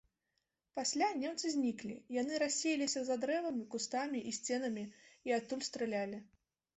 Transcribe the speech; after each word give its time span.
Пасля 0.77 1.09
немцы 1.23 1.49
зніклі, 1.55 1.97
яны 2.21 2.39
рассеяліся 2.43 3.03
за 3.09 3.17
дрэвамі, 3.25 3.65
кустамі 3.73 4.23
і 4.31 4.33
сценамі 4.39 4.87
і 5.29 5.37
адтуль 5.37 5.63
стралялі. 5.69 6.19